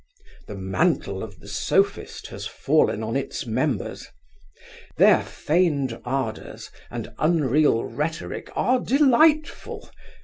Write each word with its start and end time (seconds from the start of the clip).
The 0.47 0.55
mantle 0.55 1.21
of 1.21 1.39
the 1.41 1.47
Sophist 1.47 2.25
has 2.29 2.47
fallen 2.47 3.03
on 3.03 3.15
its 3.15 3.45
members. 3.45 4.07
Their 4.97 5.21
feigned 5.21 6.01
ardours 6.03 6.71
and 6.89 7.13
unreal 7.19 7.85
rhetoric 7.85 8.49
are 8.55 8.79
delightful. 8.79 9.91